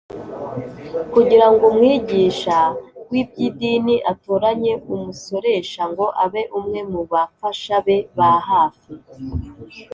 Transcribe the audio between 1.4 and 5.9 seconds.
ngo umwigisha w’iby’idini atoranye umusoresha